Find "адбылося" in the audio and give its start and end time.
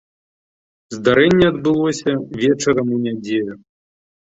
1.51-2.11